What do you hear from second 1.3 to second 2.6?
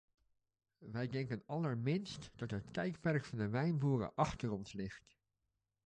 allerminst dat